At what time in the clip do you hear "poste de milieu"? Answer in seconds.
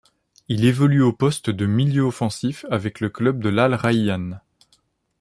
1.13-2.01